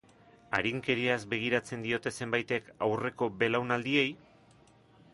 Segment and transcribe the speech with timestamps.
[0.59, 4.11] Arinkeriaz begiratzen diote zenbaitek aurreko belaunaldiei?